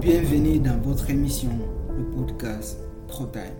[0.00, 1.50] Bienvenue dans votre émission,
[1.96, 3.56] le podcast ProTime.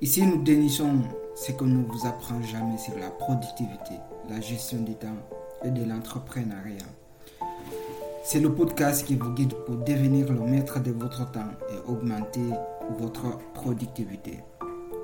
[0.00, 1.02] Ici, nous dénichons
[1.34, 3.94] ce que ne vous apprend jamais sur la productivité,
[4.28, 5.16] la gestion du temps
[5.64, 6.86] et de l'entrepreneuriat.
[8.22, 12.48] C'est le podcast qui vous guide pour devenir le maître de votre temps et augmenter
[12.98, 14.38] votre productivité.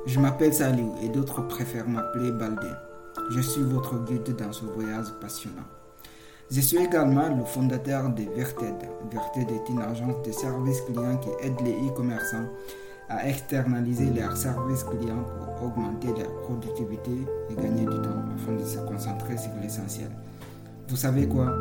[0.06, 2.70] Je m'appelle Saliou et d'autres préfèrent m'appeler Baldé.
[3.30, 5.64] Je suis votre guide dans ce voyage passionnant.
[6.48, 8.76] Je suis également le fondateur de Verted.
[9.10, 12.46] Verted est une agence de services clients qui aide les e-commerçants
[13.08, 18.64] à externaliser leurs services clients pour augmenter leur productivité et gagner du temps afin de
[18.64, 20.10] se concentrer sur l'essentiel.
[20.88, 21.52] Vous savez quoi?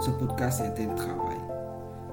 [0.00, 1.38] Ce podcast est un travail.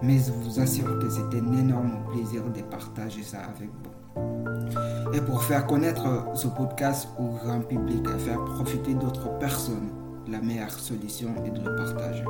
[0.02, 5.14] Mais je vous assure que c'est un énorme plaisir de partager ça avec vous.
[5.14, 9.90] Et pour faire connaître ce podcast au grand public et faire profiter d'autres personnes,
[10.28, 12.24] la meilleure solution est de le partager.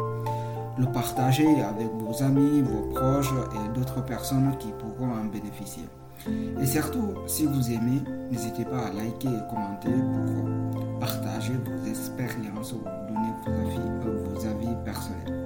[0.77, 5.85] Le partager avec vos amis, vos proches et d'autres personnes qui pourront en bénéficier.
[6.61, 12.73] Et surtout, si vous aimez, n'hésitez pas à liker et commenter pour partager vos expériences
[12.73, 15.45] ou donner vos avis, vos avis personnels.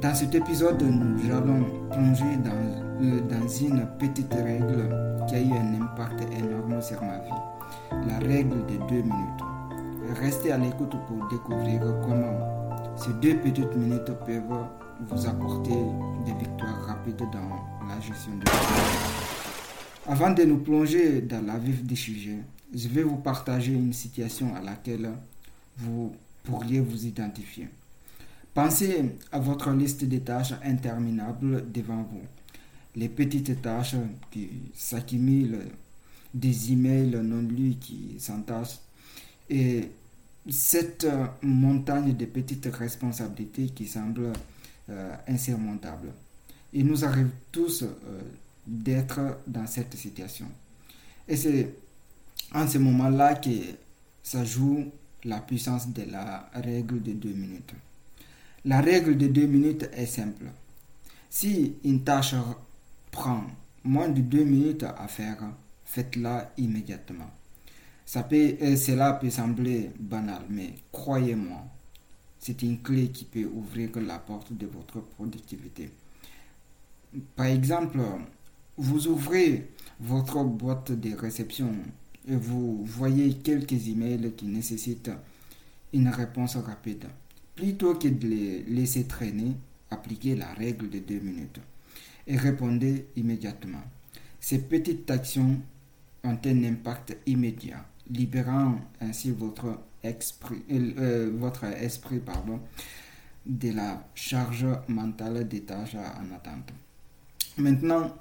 [0.00, 4.88] Dans cet épisode, nous allons plonger dans, euh, dans une petite règle
[5.28, 8.06] qui a eu un impact énorme sur ma vie.
[8.06, 9.49] La règle des deux minutes.
[10.18, 14.66] Restez à l'écoute pour découvrir comment ces deux petites minutes peuvent
[15.08, 15.70] vous apporter
[16.26, 18.52] des victoires rapides dans la gestion de temps.
[20.08, 22.38] Avant de nous plonger dans la vif du sujet,
[22.74, 25.10] je vais vous partager une situation à laquelle
[25.76, 27.68] vous pourriez vous identifier.
[28.52, 32.22] Pensez à votre liste de tâches interminables devant vous.
[32.96, 33.94] Les petites tâches
[34.32, 35.68] qui s'accumulent,
[36.34, 38.80] des emails non lus qui s'entassent
[39.48, 39.88] et
[40.50, 44.32] cette euh, montagne de petites responsabilités qui semble
[44.88, 46.12] euh, insurmontable.
[46.72, 48.20] Il nous arrive tous euh,
[48.66, 50.46] d'être dans cette situation.
[51.28, 51.74] Et c'est
[52.52, 53.50] en ce moment-là que
[54.22, 54.90] ça joue
[55.24, 57.74] la puissance de la règle de deux minutes.
[58.64, 60.46] La règle de deux minutes est simple.
[61.28, 62.34] Si une tâche
[63.10, 63.44] prend
[63.84, 65.38] moins de deux minutes à faire,
[65.84, 67.30] faites-la immédiatement.
[68.16, 71.64] Euh, cela peut sembler banal, mais croyez-moi,
[72.40, 75.90] c'est une clé qui peut ouvrir la porte de votre productivité.
[77.36, 78.00] Par exemple,
[78.76, 81.72] vous ouvrez votre boîte de réception
[82.26, 85.12] et vous voyez quelques emails qui nécessitent
[85.92, 87.06] une réponse rapide.
[87.54, 89.52] Plutôt que de les laisser traîner,
[89.90, 91.60] appliquez la règle de deux minutes
[92.26, 93.82] et répondez immédiatement.
[94.40, 95.60] Ces petites actions
[96.24, 102.60] ont un impact immédiat libérant ainsi votre esprit, euh, votre esprit pardon,
[103.46, 106.72] de la charge mentale des tâches en attente.
[107.58, 108.14] Maintenant,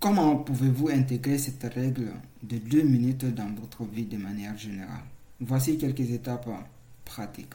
[0.00, 5.04] comment pouvez-vous intégrer cette règle de deux minutes dans votre vie de manière générale?
[5.40, 6.48] Voici quelques étapes
[7.04, 7.54] pratiques.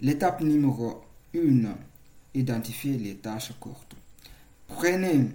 [0.00, 1.02] L'étape numéro
[1.34, 1.40] 1,
[2.34, 3.96] identifier les tâches courtes.
[4.66, 5.28] Prenez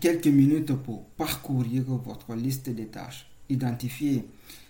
[0.00, 3.30] quelques minutes pour parcourir votre liste de tâches.
[3.48, 4.24] Identifiez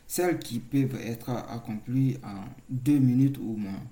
[0.06, 3.82] celles qui peuvent être accomplies en deux minutes ou moins.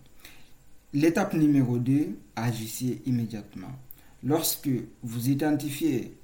[0.93, 3.73] L'étape numéro 2, agissez immédiatement.
[4.23, 4.71] Lorsque
[5.03, 6.17] vous identifiez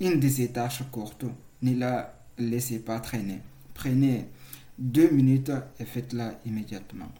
[0.00, 1.24] une de ces tâches courtes,
[1.62, 3.40] ne la laissez pas traîner.
[3.74, 4.26] Prenez
[4.78, 7.10] deux minutes et faites-la immédiatement.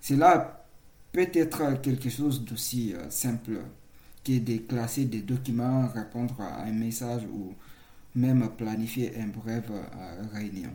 [0.00, 0.66] Cela
[1.12, 3.60] peut être quelque chose d'aussi euh, simple
[4.24, 7.54] qui est de classer des documents, répondre à un message ou
[8.16, 10.70] même planifier une brève euh, réunion.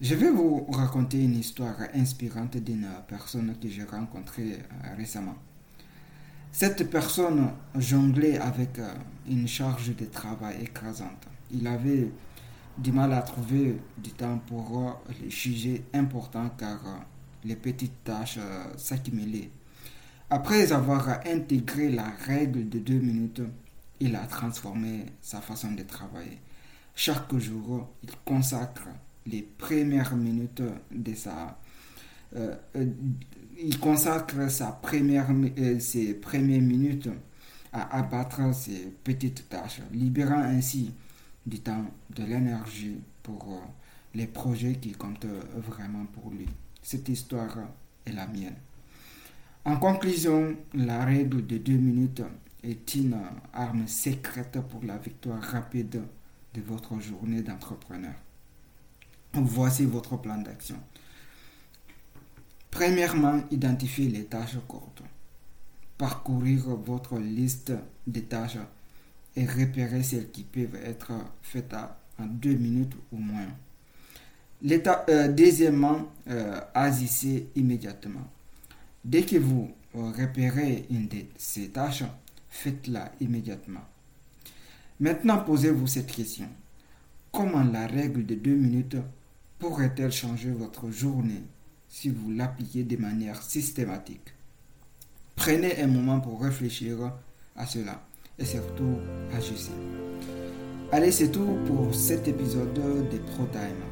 [0.00, 5.36] Je vais vous raconter une histoire inspirante d'une personne que j'ai rencontrée euh, récemment.
[6.50, 8.92] Cette personne jonglait avec euh,
[9.28, 11.26] une charge de travail écrasante.
[11.50, 12.10] Il avait
[12.76, 16.80] du mal à trouver du temps pour les sujets importants car
[17.44, 18.38] les petites tâches
[18.78, 19.50] s'accumulaient
[20.32, 23.42] après avoir intégré la règle de deux minutes,
[24.00, 26.38] il a transformé sa façon de travailler.
[26.94, 28.88] Chaque jour, il consacre
[29.26, 31.58] les premières minutes de sa...
[32.34, 32.86] Euh, euh,
[33.62, 37.10] il consacre sa première, euh, ses premières minutes
[37.70, 40.94] à abattre ses petites tâches, libérant ainsi
[41.44, 43.60] du temps, de l'énergie pour
[44.14, 45.26] les projets qui comptent
[45.56, 46.48] vraiment pour lui.
[46.80, 47.58] Cette histoire
[48.06, 48.56] est la mienne.
[49.64, 52.22] En conclusion, la règle de deux minutes
[52.64, 53.16] est une
[53.52, 56.02] arme secrète pour la victoire rapide
[56.54, 58.14] de votre journée d'entrepreneur.
[59.34, 60.76] Voici votre plan d'action.
[62.70, 65.02] Premièrement, identifiez les tâches courtes.
[65.96, 67.72] parcourir votre liste
[68.08, 68.58] de tâches
[69.36, 71.12] et repérer celles qui peuvent être
[71.42, 71.74] faites
[72.18, 73.46] en deux minutes ou moins.
[74.64, 78.26] Euh, deuxièmement, euh, agissez immédiatement.
[79.04, 82.04] Dès que vous repérez une de ces tâches,
[82.50, 83.80] faites-la immédiatement.
[85.00, 86.48] Maintenant, posez-vous cette question.
[87.32, 88.96] Comment la règle de deux minutes
[89.58, 91.42] pourrait-elle changer votre journée
[91.88, 94.34] si vous l'appliquez de manière systématique?
[95.34, 97.12] Prenez un moment pour réfléchir
[97.56, 98.02] à cela
[98.38, 98.98] et surtout
[99.34, 99.72] agissez.
[100.92, 103.82] Allez, c'est tout pour cet épisode de ProTime.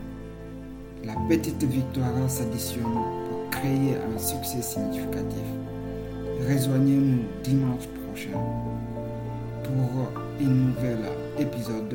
[1.02, 3.19] La petite victoire s'additionne
[3.68, 5.44] un succès significatif.
[6.48, 8.38] Rejoignez-nous dimanche prochain
[9.64, 10.08] pour
[10.40, 10.98] un nouvel
[11.38, 11.94] épisode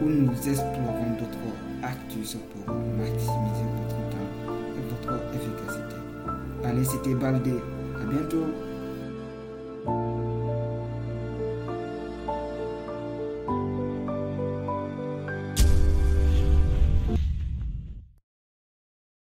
[0.00, 4.30] où nous explorons d'autres actus pour maximiser votre temps
[4.76, 5.96] et votre efficacité.
[6.64, 7.54] Allez, c'était Baldé.
[8.00, 8.46] À bientôt.